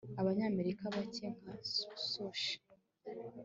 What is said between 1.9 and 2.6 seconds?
sushi